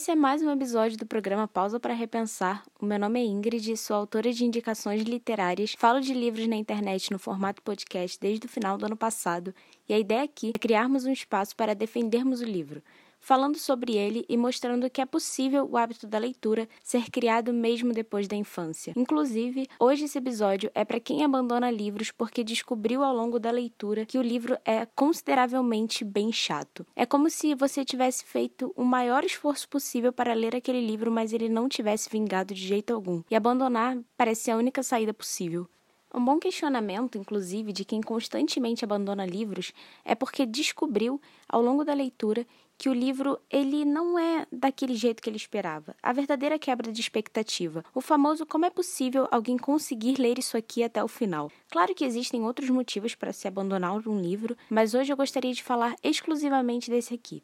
Esse 0.00 0.12
é 0.12 0.16
mais 0.16 0.40
um 0.40 0.50
episódio 0.50 0.96
do 0.96 1.04
programa 1.04 1.46
Pausa 1.46 1.78
para 1.78 1.92
Repensar. 1.92 2.62
O 2.80 2.86
meu 2.86 2.98
nome 2.98 3.20
é 3.20 3.22
Ingrid, 3.22 3.76
sou 3.76 3.94
autora 3.94 4.32
de 4.32 4.46
indicações 4.46 5.02
literárias, 5.02 5.74
falo 5.76 6.00
de 6.00 6.14
livros 6.14 6.46
na 6.46 6.56
internet 6.56 7.12
no 7.12 7.18
formato 7.18 7.60
podcast 7.60 8.18
desde 8.18 8.46
o 8.46 8.48
final 8.48 8.78
do 8.78 8.86
ano 8.86 8.96
passado, 8.96 9.54
e 9.86 9.92
a 9.92 9.98
ideia 9.98 10.22
aqui 10.22 10.52
é 10.56 10.58
criarmos 10.58 11.04
um 11.04 11.12
espaço 11.12 11.54
para 11.54 11.74
defendermos 11.74 12.40
o 12.40 12.46
livro 12.46 12.82
falando 13.20 13.58
sobre 13.58 13.96
ele 13.96 14.24
e 14.28 14.36
mostrando 14.36 14.90
que 14.90 15.00
é 15.00 15.06
possível 15.06 15.68
o 15.70 15.76
hábito 15.76 16.06
da 16.06 16.18
leitura 16.18 16.68
ser 16.82 17.10
criado 17.10 17.52
mesmo 17.52 17.92
depois 17.92 18.26
da 18.26 18.34
infância. 18.36 18.92
Inclusive, 18.96 19.68
hoje 19.78 20.04
esse 20.04 20.18
episódio 20.18 20.70
é 20.74 20.84
para 20.84 20.98
quem 20.98 21.24
abandona 21.24 21.70
livros 21.70 22.10
porque 22.10 22.42
descobriu 22.42 23.04
ao 23.04 23.14
longo 23.14 23.38
da 23.38 23.50
leitura 23.50 24.06
que 24.06 24.18
o 24.18 24.22
livro 24.22 24.58
é 24.64 24.86
consideravelmente 24.86 26.04
bem 26.04 26.32
chato. 26.32 26.86
É 26.96 27.04
como 27.04 27.30
se 27.30 27.54
você 27.54 27.84
tivesse 27.84 28.24
feito 28.24 28.72
o 28.76 28.84
maior 28.84 29.24
esforço 29.24 29.68
possível 29.68 30.12
para 30.12 30.34
ler 30.34 30.56
aquele 30.56 30.84
livro, 30.84 31.10
mas 31.10 31.32
ele 31.32 31.48
não 31.48 31.68
tivesse 31.68 32.08
vingado 32.10 32.54
de 32.54 32.66
jeito 32.66 32.92
algum. 32.92 33.22
E 33.30 33.36
abandonar 33.36 33.98
parece 34.16 34.50
a 34.50 34.56
única 34.56 34.82
saída 34.82 35.12
possível. 35.12 35.68
Um 36.12 36.24
bom 36.24 36.38
questionamento, 36.38 37.16
inclusive, 37.16 37.72
de 37.72 37.84
quem 37.84 38.00
constantemente 38.00 38.84
abandona 38.84 39.24
livros 39.24 39.72
é 40.04 40.14
porque 40.14 40.44
descobriu, 40.44 41.20
ao 41.48 41.62
longo 41.62 41.84
da 41.84 41.94
leitura, 41.94 42.44
que 42.76 42.88
o 42.88 42.92
livro 42.92 43.38
ele 43.48 43.84
não 43.84 44.18
é 44.18 44.46
daquele 44.50 44.94
jeito 44.94 45.22
que 45.22 45.30
ele 45.30 45.36
esperava. 45.36 45.94
A 46.02 46.12
verdadeira 46.12 46.58
quebra 46.58 46.90
de 46.90 47.00
expectativa. 47.00 47.84
O 47.94 48.00
famoso 48.00 48.44
como 48.44 48.64
é 48.64 48.70
possível 48.70 49.28
alguém 49.30 49.56
conseguir 49.56 50.18
ler 50.18 50.38
isso 50.38 50.56
aqui 50.56 50.82
até 50.82 51.04
o 51.04 51.06
final. 51.06 51.52
Claro 51.70 51.94
que 51.94 52.04
existem 52.04 52.42
outros 52.42 52.70
motivos 52.70 53.14
para 53.14 53.32
se 53.32 53.46
abandonar 53.46 53.96
um 54.08 54.20
livro, 54.20 54.56
mas 54.68 54.94
hoje 54.94 55.12
eu 55.12 55.16
gostaria 55.16 55.52
de 55.52 55.62
falar 55.62 55.94
exclusivamente 56.02 56.90
desse 56.90 57.14
aqui 57.14 57.42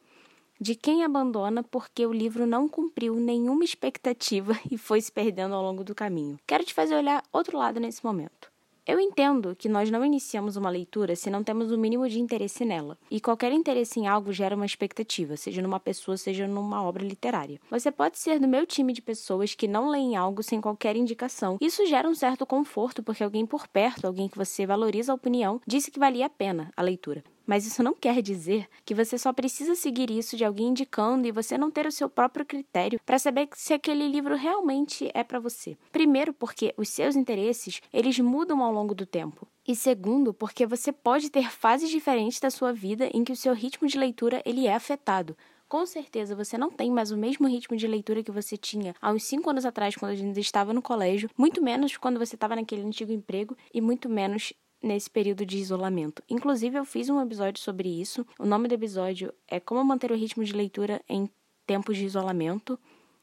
de 0.60 0.74
quem 0.74 1.04
abandona 1.04 1.62
porque 1.62 2.06
o 2.06 2.12
livro 2.12 2.46
não 2.46 2.68
cumpriu 2.68 3.14
nenhuma 3.16 3.64
expectativa 3.64 4.58
e 4.70 4.78
foi 4.78 5.00
se 5.00 5.12
perdendo 5.12 5.54
ao 5.54 5.62
longo 5.62 5.84
do 5.84 5.94
caminho. 5.94 6.38
Quero 6.46 6.64
te 6.64 6.74
fazer 6.74 6.94
olhar 6.94 7.22
outro 7.32 7.58
lado 7.58 7.78
nesse 7.78 8.04
momento. 8.04 8.55
Eu 8.86 9.00
entendo 9.00 9.56
que 9.56 9.68
nós 9.68 9.90
não 9.90 10.04
iniciamos 10.04 10.56
uma 10.56 10.70
leitura 10.70 11.16
se 11.16 11.28
não 11.28 11.42
temos 11.42 11.72
o 11.72 11.76
mínimo 11.76 12.08
de 12.08 12.20
interesse 12.20 12.64
nela. 12.64 12.96
E 13.10 13.20
qualquer 13.20 13.50
interesse 13.50 13.98
em 13.98 14.06
algo 14.06 14.32
gera 14.32 14.54
uma 14.54 14.64
expectativa, 14.64 15.36
seja 15.36 15.60
numa 15.60 15.80
pessoa, 15.80 16.16
seja 16.16 16.46
numa 16.46 16.80
obra 16.84 17.04
literária. 17.04 17.60
Você 17.68 17.90
pode 17.90 18.16
ser 18.16 18.38
do 18.38 18.46
meu 18.46 18.64
time 18.64 18.92
de 18.92 19.02
pessoas 19.02 19.56
que 19.56 19.66
não 19.66 19.90
leem 19.90 20.14
algo 20.14 20.40
sem 20.40 20.60
qualquer 20.60 20.94
indicação. 20.94 21.58
Isso 21.60 21.84
gera 21.86 22.08
um 22.08 22.14
certo 22.14 22.46
conforto 22.46 23.02
porque 23.02 23.24
alguém 23.24 23.44
por 23.44 23.66
perto, 23.66 24.06
alguém 24.06 24.28
que 24.28 24.38
você 24.38 24.64
valoriza 24.64 25.10
a 25.10 25.16
opinião, 25.16 25.60
disse 25.66 25.90
que 25.90 25.98
valia 25.98 26.26
a 26.26 26.30
pena 26.30 26.70
a 26.76 26.82
leitura. 26.82 27.24
Mas 27.46 27.64
isso 27.64 27.82
não 27.82 27.94
quer 27.94 28.20
dizer 28.20 28.66
que 28.84 28.94
você 28.94 29.16
só 29.16 29.32
precisa 29.32 29.74
seguir 29.74 30.10
isso 30.10 30.36
de 30.36 30.44
alguém 30.44 30.68
indicando 30.68 31.28
e 31.28 31.32
você 31.32 31.56
não 31.56 31.70
ter 31.70 31.86
o 31.86 31.92
seu 31.92 32.08
próprio 32.08 32.44
critério 32.44 33.00
para 33.06 33.18
saber 33.18 33.48
se 33.54 33.72
aquele 33.72 34.08
livro 34.08 34.34
realmente 34.34 35.10
é 35.14 35.22
para 35.22 35.38
você. 35.38 35.76
Primeiro, 35.92 36.32
porque 36.32 36.74
os 36.76 36.88
seus 36.88 37.14
interesses, 37.14 37.80
eles 37.92 38.18
mudam 38.18 38.62
ao 38.62 38.72
longo 38.72 38.94
do 38.94 39.06
tempo. 39.06 39.46
E 39.66 39.74
segundo, 39.74 40.34
porque 40.34 40.66
você 40.66 40.92
pode 40.92 41.30
ter 41.30 41.50
fases 41.50 41.90
diferentes 41.90 42.40
da 42.40 42.50
sua 42.50 42.72
vida 42.72 43.08
em 43.12 43.24
que 43.24 43.32
o 43.32 43.36
seu 43.36 43.54
ritmo 43.54 43.86
de 43.86 43.98
leitura 43.98 44.42
ele 44.44 44.66
é 44.66 44.74
afetado. 44.74 45.36
Com 45.68 45.84
certeza 45.84 46.36
você 46.36 46.56
não 46.56 46.70
tem 46.70 46.90
mais 46.92 47.10
o 47.10 47.16
mesmo 47.16 47.48
ritmo 47.48 47.76
de 47.76 47.88
leitura 47.88 48.22
que 48.22 48.30
você 48.30 48.56
tinha 48.56 48.94
há 49.02 49.10
uns 49.10 49.24
5 49.24 49.50
anos 49.50 49.64
atrás, 49.64 49.96
quando 49.96 50.12
a 50.12 50.14
gente 50.14 50.38
estava 50.38 50.72
no 50.72 50.80
colégio, 50.80 51.28
muito 51.36 51.60
menos 51.60 51.96
quando 51.96 52.20
você 52.20 52.36
estava 52.36 52.54
naquele 52.54 52.82
antigo 52.82 53.10
emprego 53.10 53.56
e 53.74 53.80
muito 53.80 54.08
menos 54.08 54.52
nesse 54.82 55.10
período 55.10 55.44
de 55.44 55.58
isolamento. 55.58 56.22
Inclusive, 56.28 56.78
eu 56.78 56.84
fiz 56.84 57.08
um 57.08 57.20
episódio 57.20 57.60
sobre 57.60 57.88
isso. 57.88 58.26
O 58.38 58.46
nome 58.46 58.68
do 58.68 58.74
episódio 58.74 59.32
é 59.48 59.58
Como 59.58 59.84
manter 59.84 60.12
o 60.12 60.16
ritmo 60.16 60.44
de 60.44 60.52
leitura 60.52 61.02
em 61.08 61.28
tempos 61.66 61.96
de 61.96 62.04
isolamento. 62.04 62.78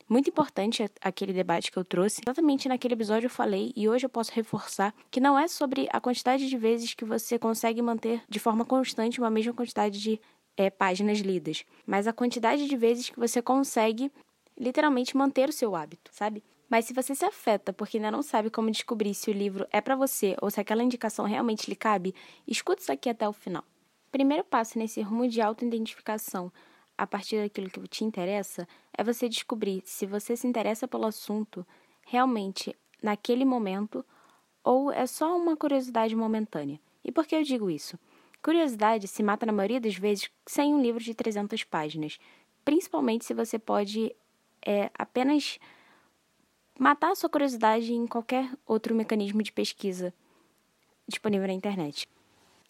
Muito 0.08 0.30
importante 0.30 0.84
aquele 1.02 1.32
debate 1.32 1.72
que 1.72 1.78
eu 1.78 1.86
trouxe. 1.86 2.22
Exatamente 2.24 2.68
naquele 2.68 2.94
episódio 2.94 3.28
eu 3.28 3.32
falei, 3.32 3.72
e 3.76 3.88
hoje 3.88 4.06
eu 4.06 4.10
posso 4.10 4.32
reforçar, 4.34 4.94
que 5.10 5.20
não 5.20 5.40
é 5.40 5.48
sobre 5.48 5.88
a 5.92 6.00
quantidade 6.00 6.50
de 6.50 6.58
vezes 6.58 6.94
que 6.94 7.06
você 7.06 7.40
consegue 7.40 7.82
manter 7.82 8.22
de 8.28 8.40
forma 8.40 8.66
constante 8.66 9.20
uma 9.20 9.30
mesma 9.30 9.54
quantidade 9.54 10.00
de 10.00 10.20
é, 10.58 10.70
páginas 10.70 11.20
lidas, 11.20 11.66
mas 11.86 12.08
a 12.08 12.14
quantidade 12.14 12.68
de 12.68 12.78
vezes 12.78 13.10
que 13.10 13.20
você 13.20 13.42
consegue 13.42 14.12
literalmente 14.60 15.18
manter 15.18 15.50
o 15.50 15.54
seu 15.54 15.76
hábito, 15.76 16.12
sabe? 16.14 16.44
Mas 16.74 16.86
se 16.86 16.94
você 16.96 17.14
se 17.14 17.24
afeta 17.24 17.72
porque 17.72 17.98
ainda 17.98 18.10
não 18.10 18.24
sabe 18.24 18.50
como 18.50 18.72
descobrir 18.72 19.14
se 19.14 19.30
o 19.30 19.34
livro 19.34 19.68
é 19.72 19.80
para 19.80 19.96
você 19.96 20.36
ou 20.42 20.50
se 20.50 20.60
aquela 20.60 20.82
indicação 20.82 21.24
realmente 21.24 21.70
lhe 21.70 21.76
cabe, 21.76 22.16
escuta 22.48 22.82
isso 22.82 22.92
aqui 22.92 23.08
até 23.10 23.30
o 23.30 23.32
final. 23.32 23.64
Primeiro 24.12 24.44
passo 24.44 24.80
nesse 24.80 25.00
rumo 25.00 25.28
de 25.30 25.40
autoidentificação 25.40 26.52
a 26.98 27.06
partir 27.06 27.44
daquilo 27.44 27.70
que 27.70 27.88
te 27.88 28.04
interessa 28.04 28.68
é 28.92 29.04
você 29.04 29.30
descobrir 29.30 29.84
se 29.86 30.08
você 30.08 30.36
se 30.36 30.48
interessa 30.48 30.88
pelo 30.88 31.06
assunto 31.06 31.64
realmente 32.08 32.76
naquele 33.04 33.46
momento 33.46 34.04
ou 34.64 34.92
é 34.92 35.06
só 35.06 35.38
uma 35.38 35.56
curiosidade 35.56 36.16
momentânea. 36.16 36.80
E 37.06 37.12
por 37.12 37.28
que 37.28 37.36
eu 37.36 37.44
digo 37.44 37.70
isso? 37.70 38.00
Curiosidade 38.42 39.08
se 39.08 39.22
mata 39.22 39.46
na 39.46 39.54
maioria 39.54 39.80
das 39.80 39.96
vezes 39.96 40.28
sem 40.48 40.74
um 40.74 40.82
livro 40.82 41.04
de 41.04 41.14
300 41.14 41.64
páginas, 41.66 42.18
principalmente 42.66 43.26
se 43.26 43.34
você 43.36 43.60
pode 43.60 44.12
é, 44.66 44.90
apenas 44.98 45.60
matar 46.78 47.12
a 47.12 47.16
sua 47.16 47.30
curiosidade 47.30 47.94
em 47.94 48.08
qualquer 48.08 48.50
outro 48.66 48.96
mecanismo 48.96 49.44
de 49.44 49.52
pesquisa 49.52 50.14
disponível 51.08 51.48
na 51.48 51.54
internet. 51.54 52.08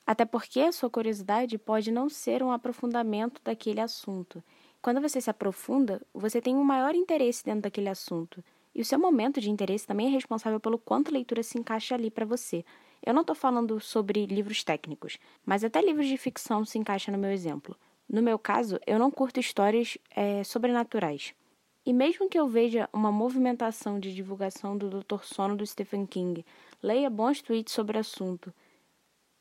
Até 0.05 0.25
porque 0.25 0.59
a 0.59 0.71
sua 0.71 0.89
curiosidade 0.89 1.57
pode 1.57 1.91
não 1.91 2.09
ser 2.09 2.43
um 2.43 2.51
aprofundamento 2.51 3.41
daquele 3.43 3.79
assunto. 3.79 4.43
Quando 4.81 4.99
você 4.99 5.21
se 5.21 5.29
aprofunda, 5.29 6.01
você 6.13 6.41
tem 6.41 6.55
um 6.55 6.63
maior 6.63 6.93
interesse 6.93 7.45
dentro 7.45 7.61
daquele 7.61 7.87
assunto. 7.87 8.43
E 8.75 8.81
o 8.81 8.85
seu 8.85 8.99
momento 8.99 9.39
de 9.39 9.49
interesse 9.49 9.87
também 9.87 10.07
é 10.07 10.09
responsável 10.09 10.59
pelo 10.59 10.77
quanto 10.77 11.09
a 11.09 11.13
leitura 11.13 11.43
se 11.43 11.57
encaixa 11.57 11.95
ali 11.95 12.11
para 12.11 12.25
você. 12.25 12.65
Eu 13.05 13.13
não 13.13 13.21
estou 13.21 13.35
falando 13.35 13.79
sobre 13.79 14.25
livros 14.25 14.63
técnicos, 14.63 15.17
mas 15.45 15.63
até 15.63 15.81
livros 15.81 16.07
de 16.07 16.17
ficção 16.17 16.65
se 16.65 16.77
encaixam 16.77 17.13
no 17.13 17.19
meu 17.19 17.31
exemplo. 17.31 17.77
No 18.09 18.21
meu 18.21 18.37
caso, 18.37 18.79
eu 18.85 18.99
não 18.99 19.11
curto 19.11 19.39
histórias 19.39 19.97
é, 20.13 20.43
sobrenaturais. 20.43 21.33
E 21.85 21.91
mesmo 21.91 22.29
que 22.29 22.39
eu 22.39 22.47
veja 22.47 22.89
uma 22.93 23.11
movimentação 23.11 23.99
de 23.99 24.13
divulgação 24.13 24.77
do 24.77 24.89
Dr. 24.89 25.23
Sono 25.23 25.55
do 25.55 25.65
Stephen 25.65 26.05
King, 26.05 26.45
leia 26.81 27.09
bons 27.09 27.41
tweets 27.41 27.73
sobre 27.73 27.97
o 27.97 27.99
assunto. 27.99 28.53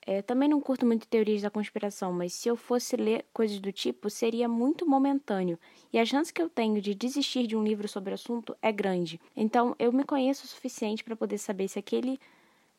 É, 0.05 0.21
também 0.21 0.49
não 0.49 0.61
curto 0.61 0.85
muito 0.85 1.07
teorias 1.07 1.43
da 1.43 1.51
conspiração, 1.51 2.13
mas 2.13 2.33
se 2.33 2.49
eu 2.49 2.57
fosse 2.57 2.97
ler 2.97 3.25
coisas 3.33 3.61
do 3.61 3.71
tipo, 3.71 4.11
seria 4.11 4.49
muito 4.49 4.85
momentâneo. 4.85 5.57
E 5.93 5.99
a 5.99 6.05
chance 6.05 6.33
que 6.33 6.43
eu 6.43 6.51
tenho 6.51 6.83
de 6.83 6.93
desistir 6.93 7.47
de 7.47 7.57
um 7.57 7.63
livro 7.63 7.87
sobre 7.87 8.11
o 8.11 8.15
assunto 8.15 8.57
é 8.61 8.73
grande. 8.73 9.21
Então, 9.37 9.77
eu 9.79 9.93
me 9.93 10.03
conheço 10.03 10.45
o 10.45 10.49
suficiente 10.49 11.05
para 11.05 11.15
poder 11.15 11.39
saber 11.39 11.69
se 11.69 11.79
aquele 11.79 12.19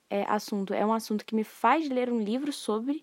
é, 0.10 0.26
assunto 0.28 0.74
é 0.74 0.86
um 0.86 0.92
assunto 0.92 1.26
que 1.26 1.34
me 1.34 1.46
faz 1.46 1.88
ler 1.88 2.12
um 2.12 2.20
livro 2.20 2.52
sobre 2.52 3.02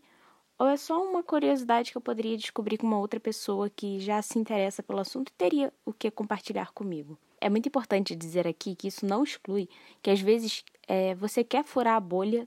ou 0.61 0.69
é 0.69 0.77
só 0.77 1.03
uma 1.03 1.23
curiosidade 1.23 1.91
que 1.91 1.97
eu 1.97 2.03
poderia 2.03 2.37
descobrir 2.37 2.77
com 2.77 2.87
uma 2.87 2.99
outra 2.99 3.19
pessoa 3.19 3.71
que 3.71 3.99
já 3.99 4.21
se 4.21 4.39
interessa 4.39 4.83
pelo 4.83 4.99
assunto 4.99 5.31
e 5.31 5.33
teria 5.33 5.73
o 5.87 5.93
que 5.93 6.11
compartilhar 6.11 6.71
comigo? 6.73 7.19
É 7.41 7.49
muito 7.49 7.67
importante 7.67 8.15
dizer 8.15 8.47
aqui 8.47 8.75
que 8.75 8.87
isso 8.87 9.07
não 9.07 9.25
exclui 9.25 9.71
que 10.03 10.11
às 10.11 10.21
vezes 10.21 10.63
é, 10.87 11.15
você 11.15 11.43
quer 11.43 11.65
furar 11.65 11.97
a 11.97 12.01
bolha 12.01 12.45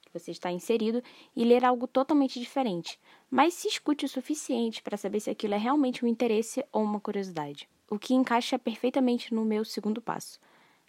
que 0.00 0.18
você 0.18 0.30
está 0.30 0.50
inserido 0.50 1.02
e 1.36 1.44
ler 1.44 1.66
algo 1.66 1.86
totalmente 1.86 2.40
diferente, 2.40 2.98
mas 3.30 3.52
se 3.52 3.68
escute 3.68 4.06
o 4.06 4.08
suficiente 4.08 4.82
para 4.82 4.96
saber 4.96 5.20
se 5.20 5.28
aquilo 5.28 5.52
é 5.52 5.58
realmente 5.58 6.02
um 6.02 6.08
interesse 6.08 6.64
ou 6.72 6.82
uma 6.82 6.98
curiosidade. 6.98 7.68
O 7.90 7.98
que 7.98 8.14
encaixa 8.14 8.58
perfeitamente 8.58 9.34
no 9.34 9.44
meu 9.44 9.66
segundo 9.66 10.00
passo. 10.00 10.40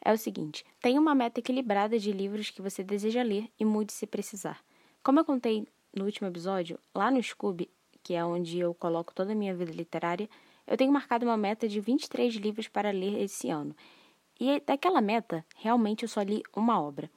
É 0.02 0.14
o 0.14 0.18
seguinte: 0.18 0.64
tenha 0.80 1.02
uma 1.02 1.14
meta 1.14 1.42
equilibrada 1.42 2.00
de 2.00 2.14
livros 2.14 2.50
que 2.50 2.62
você 2.62 2.82
deseja 2.82 3.24
ler 3.24 3.52
e 3.60 3.66
mude 3.66 3.92
se 3.92 4.08
precisar. 4.08 4.64
Como 5.04 5.20
eu 5.20 5.26
contei 5.26 5.68
no 5.96 6.06
último 6.06 6.28
episódio, 6.28 6.80
lá 6.94 7.10
no 7.10 7.22
Scooby, 7.22 7.70
que 8.04 8.14
é 8.14 8.24
onde 8.24 8.60
eu 8.60 8.74
coloco 8.74 9.14
toda 9.14 9.32
a 9.32 9.36
minha 9.36 9.56
vida 9.56 9.72
literária, 9.72 10.30
eu 10.68 10.78
tenho 10.78 10.92
marcado 10.92 11.26
uma 11.26 11.38
meta 11.38 11.68
de 11.68 11.80
23 11.80 12.36
livros 12.36 12.68
para 12.68 12.92
ler 12.92 13.22
esse 13.22 13.50
ano. 13.50 13.76
E 14.40 14.60
daquela 14.66 15.02
meta, 15.02 15.46
realmente 15.56 16.04
eu 16.04 16.10
só 16.10 16.22
li 16.22 16.44
uma 16.56 16.82
obra. 16.82 17.10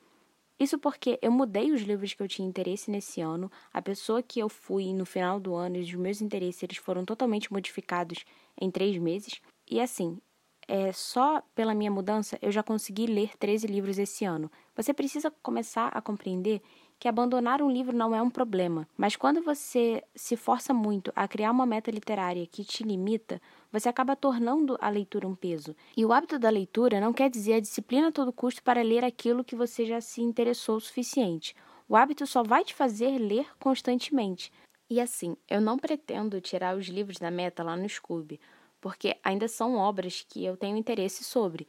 Isso 0.59 0.79
porque 0.79 1.19
eu 1.23 1.31
mudei 1.31 1.71
os 1.71 1.83
livros 1.83 2.15
que 2.15 2.23
eu 2.23 2.29
tinha 2.29 2.49
interesse 2.49 2.91
nesse 2.91 3.21
ano, 3.21 3.51
a 3.73 3.81
pessoa 3.81 4.23
que 4.23 4.41
eu 4.41 4.49
fui 4.49 4.93
no 4.93 5.07
final 5.07 5.39
do 5.39 5.55
ano 5.55 5.77
e 5.77 5.81
os 5.81 5.95
meus 5.95 6.21
interesses 6.21 6.63
eles 6.63 6.79
foram 6.79 7.05
totalmente 7.05 7.53
modificados 7.53 8.25
em 8.61 8.71
três 8.71 8.99
meses. 8.99 9.41
E 9.71 9.81
assim, 9.81 10.19
é, 10.67 10.93
só 10.93 11.43
pela 11.55 11.75
minha 11.75 11.91
mudança 11.91 12.39
eu 12.43 12.51
já 12.51 12.63
consegui 12.63 13.07
ler 13.07 13.37
13 13.39 13.67
livros 13.69 13.99
esse 13.99 14.25
ano. 14.25 14.51
Você 14.75 14.93
precisa 14.93 15.31
começar 15.43 15.89
a 15.89 16.01
compreender 16.03 16.61
que 16.99 17.07
abandonar 17.07 17.63
um 17.63 17.71
livro 17.71 17.97
não 17.97 18.15
é 18.15 18.21
um 18.21 18.31
problema, 18.31 18.89
mas 18.97 19.15
quando 19.15 19.41
você 19.41 20.03
se 20.15 20.37
força 20.37 20.75
muito 20.75 21.13
a 21.15 21.29
criar 21.29 21.53
uma 21.53 21.65
meta 21.65 21.91
literária 21.91 22.47
que 22.47 22.65
te 22.65 22.83
limita, 22.83 23.41
você 23.71 23.89
acaba 23.89 24.17
tornando 24.17 24.77
a 24.81 24.89
leitura 24.89 25.29
um 25.29 25.35
peso. 25.35 25.77
E 25.97 26.05
o 26.05 26.13
hábito 26.13 26.39
da 26.39 26.51
leitura 26.51 27.01
não 27.01 27.13
quer 27.13 27.31
dizer 27.31 27.55
a 27.55 27.61
disciplina 27.61 28.09
a 28.09 28.13
todo 28.13 28.33
custo 28.33 28.63
para 28.63 28.83
ler 28.83 29.05
aquilo 29.05 29.45
que 29.45 29.55
você 29.55 29.87
já 29.87 30.01
se 30.01 30.21
interessou 30.21 30.77
o 30.77 30.81
suficiente. 30.81 31.55
O 31.89 31.97
hábito 31.97 32.27
só 32.27 32.43
vai 32.43 32.65
te 32.65 32.75
fazer 32.75 33.17
ler 33.19 33.47
constantemente. 33.59 34.53
E 34.91 35.01
assim, 35.01 35.37
eu 35.49 35.61
não 35.61 35.79
pretendo 35.79 36.41
tirar 36.41 36.77
os 36.77 36.87
livros 36.87 37.19
da 37.19 37.31
meta 37.31 37.63
lá 37.63 37.77
no 37.77 37.89
Scooby, 37.89 38.41
porque 38.81 39.17
ainda 39.23 39.47
são 39.47 39.77
obras 39.77 40.25
que 40.29 40.45
eu 40.45 40.57
tenho 40.57 40.77
interesse 40.77 41.23
sobre. 41.23 41.67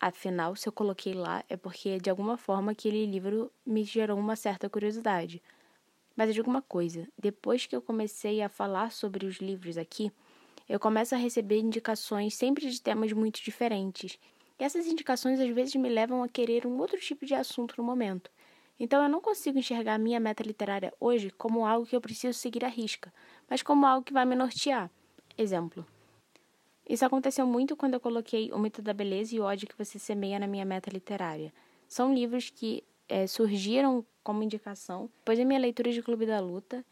Afinal, 0.00 0.56
se 0.56 0.66
eu 0.66 0.72
coloquei 0.72 1.12
lá 1.12 1.44
é 1.46 1.58
porque 1.58 1.98
de 1.98 2.08
alguma 2.08 2.38
forma 2.38 2.72
aquele 2.72 3.04
livro 3.04 3.52
me 3.66 3.84
gerou 3.84 4.18
uma 4.18 4.34
certa 4.34 4.66
curiosidade. 4.66 5.42
Mas 6.16 6.28
eu 6.28 6.34
digo 6.34 6.48
uma 6.48 6.62
coisa: 6.62 7.06
depois 7.18 7.66
que 7.66 7.76
eu 7.76 7.82
comecei 7.82 8.40
a 8.40 8.48
falar 8.48 8.92
sobre 8.92 9.26
os 9.26 9.36
livros 9.36 9.76
aqui, 9.76 10.10
eu 10.66 10.80
começo 10.80 11.14
a 11.14 11.18
receber 11.18 11.58
indicações 11.58 12.34
sempre 12.34 12.70
de 12.70 12.80
temas 12.80 13.12
muito 13.12 13.42
diferentes. 13.42 14.18
E 14.58 14.64
essas 14.64 14.86
indicações 14.86 15.38
às 15.38 15.50
vezes 15.50 15.74
me 15.74 15.90
levam 15.90 16.22
a 16.22 16.28
querer 16.28 16.66
um 16.66 16.78
outro 16.78 16.98
tipo 16.98 17.26
de 17.26 17.34
assunto 17.34 17.74
no 17.76 17.84
momento. 17.84 18.30
Então 18.78 19.02
eu 19.02 19.08
não 19.08 19.20
consigo 19.20 19.58
enxergar 19.58 19.96
a 19.96 19.98
minha 19.98 20.18
meta 20.18 20.42
literária 20.42 20.94
hoje 20.98 21.28
como 21.30 21.66
algo 21.66 21.86
que 21.86 21.94
eu 21.94 22.00
preciso 22.00 22.38
seguir 22.38 22.64
à 22.64 22.68
risca, 22.68 23.12
mas 23.50 23.62
como 23.62 23.84
algo 23.84 24.04
que 24.04 24.14
vai 24.14 24.24
me 24.24 24.34
nortear. 24.34 24.90
Exemplo. 25.36 25.84
Isso 26.88 27.04
aconteceu 27.04 27.46
muito 27.46 27.76
quando 27.76 27.94
eu 27.94 28.00
coloquei 28.00 28.50
O 28.52 28.58
Mito 28.58 28.82
da 28.82 28.92
Beleza 28.92 29.34
e 29.34 29.40
o 29.40 29.44
Ódio 29.44 29.68
que 29.68 29.78
Você 29.78 29.98
Semeia 29.98 30.38
na 30.38 30.46
minha 30.46 30.64
meta 30.64 30.90
literária. 30.90 31.52
São 31.88 32.12
livros 32.12 32.50
que 32.50 32.82
é, 33.08 33.26
surgiram 33.26 34.04
como 34.22 34.42
indicação 34.42 35.10
depois 35.18 35.38
da 35.38 35.44
minha 35.44 35.58
leitura 35.58 35.92
de 35.92 36.02
Clube 36.02 36.26
da 36.26 36.40
Luta 36.40 36.84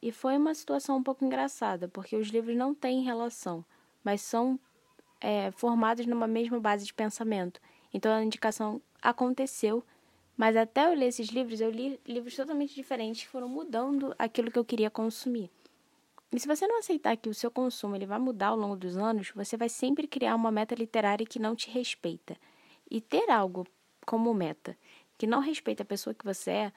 e 0.00 0.12
foi 0.12 0.36
uma 0.36 0.54
situação 0.54 0.98
um 0.98 1.02
pouco 1.02 1.24
engraçada, 1.24 1.88
porque 1.88 2.14
os 2.14 2.28
livros 2.28 2.56
não 2.56 2.74
têm 2.74 3.02
relação, 3.02 3.64
mas 4.02 4.20
são 4.20 4.60
é, 5.20 5.50
formados 5.52 6.04
numa 6.06 6.26
mesma 6.26 6.60
base 6.60 6.84
de 6.84 6.92
pensamento. 6.92 7.60
Então 7.92 8.12
a 8.12 8.22
indicação 8.22 8.82
aconteceu, 9.00 9.82
mas 10.36 10.56
até 10.56 10.86
eu 10.86 10.94
ler 10.94 11.06
esses 11.06 11.28
livros, 11.28 11.60
eu 11.60 11.70
li 11.70 11.98
livros 12.06 12.36
totalmente 12.36 12.74
diferentes 12.74 13.22
que 13.22 13.28
foram 13.28 13.48
mudando 13.48 14.14
aquilo 14.18 14.50
que 14.50 14.58
eu 14.58 14.64
queria 14.64 14.90
consumir. 14.90 15.50
E 16.34 16.40
se 16.40 16.48
você 16.48 16.66
não 16.66 16.80
aceitar 16.80 17.16
que 17.16 17.28
o 17.28 17.34
seu 17.34 17.48
consumo 17.48 17.94
ele 17.94 18.06
vai 18.06 18.18
mudar 18.18 18.48
ao 18.48 18.56
longo 18.56 18.74
dos 18.74 18.96
anos, 18.96 19.30
você 19.36 19.56
vai 19.56 19.68
sempre 19.68 20.08
criar 20.08 20.34
uma 20.34 20.50
meta 20.50 20.74
literária 20.74 21.24
que 21.24 21.38
não 21.38 21.54
te 21.54 21.70
respeita. 21.70 22.36
E 22.90 23.00
ter 23.00 23.30
algo 23.30 23.64
como 24.04 24.34
meta 24.34 24.76
que 25.16 25.28
não 25.28 25.38
respeita 25.38 25.84
a 25.84 25.86
pessoa 25.86 26.12
que 26.12 26.24
você 26.24 26.50
é, 26.50 26.72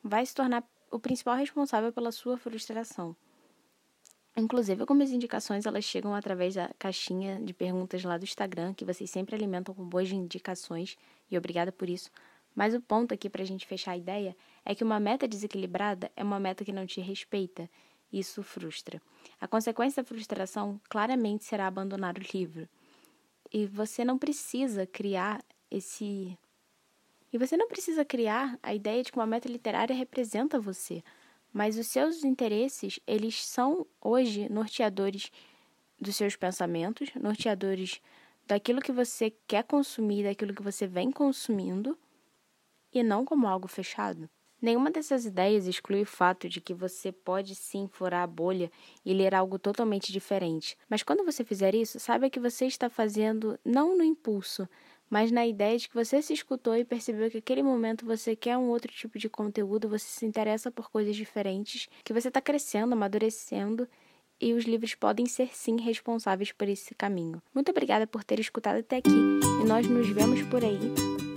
vai 0.00 0.24
se 0.24 0.32
tornar 0.32 0.64
o 0.92 0.98
principal 1.00 1.36
responsável 1.36 1.92
pela 1.92 2.12
sua 2.12 2.36
frustração. 2.36 3.16
Inclusive, 4.36 4.80
algumas 4.80 5.10
indicações 5.10 5.66
elas 5.66 5.84
chegam 5.84 6.14
através 6.14 6.54
da 6.54 6.70
caixinha 6.78 7.40
de 7.40 7.52
perguntas 7.52 8.04
lá 8.04 8.16
do 8.16 8.22
Instagram, 8.22 8.72
que 8.74 8.84
vocês 8.84 9.10
sempre 9.10 9.34
alimentam 9.34 9.74
com 9.74 9.84
boas 9.84 10.08
indicações, 10.12 10.96
e 11.28 11.36
obrigada 11.36 11.72
por 11.72 11.90
isso. 11.90 12.10
Mas 12.54 12.74
o 12.74 12.80
ponto 12.80 13.12
aqui 13.12 13.28
para 13.28 13.42
a 13.42 13.46
gente 13.46 13.66
fechar 13.66 13.92
a 13.92 13.96
ideia 13.96 14.36
é 14.64 14.72
que 14.72 14.84
uma 14.84 15.00
meta 15.00 15.26
desequilibrada 15.26 16.12
é 16.14 16.22
uma 16.22 16.38
meta 16.38 16.64
que 16.64 16.72
não 16.72 16.86
te 16.86 17.00
respeita. 17.00 17.68
Isso 18.12 18.42
frustra. 18.42 19.00
A 19.40 19.46
consequência 19.46 20.02
da 20.02 20.08
frustração 20.08 20.80
claramente 20.88 21.44
será 21.44 21.66
abandonar 21.66 22.16
o 22.16 22.36
livro. 22.36 22.68
E 23.52 23.66
você 23.66 24.04
não 24.04 24.18
precisa 24.18 24.86
criar 24.86 25.44
esse 25.70 26.36
e 27.32 27.38
você 27.38 27.56
não 27.56 27.68
precisa 27.68 28.04
criar 28.04 28.58
a 28.60 28.74
ideia 28.74 29.02
de 29.04 29.12
que 29.12 29.18
uma 29.18 29.26
meta 29.26 29.48
literária 29.48 29.94
representa 29.94 30.58
você, 30.58 31.02
mas 31.52 31.78
os 31.78 31.86
seus 31.86 32.24
interesses, 32.24 32.98
eles 33.06 33.44
são 33.44 33.86
hoje 34.00 34.48
norteadores 34.48 35.30
dos 36.00 36.16
seus 36.16 36.34
pensamentos, 36.34 37.08
norteadores 37.14 38.00
daquilo 38.46 38.80
que 38.80 38.90
você 38.90 39.32
quer 39.46 39.62
consumir, 39.62 40.24
daquilo 40.24 40.54
que 40.54 40.62
você 40.62 40.88
vem 40.88 41.12
consumindo, 41.12 41.96
e 42.92 43.00
não 43.02 43.24
como 43.24 43.46
algo 43.46 43.68
fechado. 43.68 44.28
Nenhuma 44.60 44.90
dessas 44.90 45.24
ideias 45.24 45.66
exclui 45.66 46.02
o 46.02 46.06
fato 46.06 46.48
de 46.48 46.60
que 46.60 46.74
você 46.74 47.10
pode 47.10 47.54
sim 47.54 47.88
furar 47.90 48.22
a 48.22 48.26
bolha 48.26 48.70
e 49.04 49.14
ler 49.14 49.34
algo 49.34 49.58
totalmente 49.58 50.12
diferente. 50.12 50.76
Mas 50.88 51.02
quando 51.02 51.24
você 51.24 51.44
fizer 51.44 51.74
isso, 51.74 51.98
saiba 51.98 52.28
que 52.28 52.38
você 52.38 52.66
está 52.66 52.90
fazendo 52.90 53.58
não 53.64 53.96
no 53.96 54.04
impulso, 54.04 54.68
mas 55.08 55.32
na 55.32 55.46
ideia 55.46 55.78
de 55.78 55.88
que 55.88 55.94
você 55.94 56.20
se 56.20 56.32
escutou 56.32 56.76
e 56.76 56.84
percebeu 56.84 57.30
que 57.30 57.38
naquele 57.38 57.62
momento 57.62 58.04
você 58.04 58.36
quer 58.36 58.56
um 58.56 58.68
outro 58.68 58.92
tipo 58.92 59.18
de 59.18 59.28
conteúdo, 59.28 59.88
você 59.88 60.06
se 60.06 60.26
interessa 60.26 60.70
por 60.70 60.90
coisas 60.90 61.16
diferentes, 61.16 61.88
que 62.04 62.12
você 62.12 62.28
está 62.28 62.40
crescendo, 62.40 62.92
amadurecendo 62.92 63.88
e 64.40 64.52
os 64.52 64.64
livros 64.64 64.94
podem 64.94 65.26
ser 65.26 65.50
sim 65.54 65.80
responsáveis 65.80 66.52
por 66.52 66.68
esse 66.68 66.94
caminho. 66.94 67.42
Muito 67.54 67.70
obrigada 67.70 68.06
por 68.06 68.22
ter 68.22 68.38
escutado 68.38 68.78
até 68.78 68.98
aqui 68.98 69.10
e 69.10 69.64
nós 69.66 69.86
nos 69.88 70.08
vemos 70.08 70.42
por 70.42 70.64
aí 70.64 71.29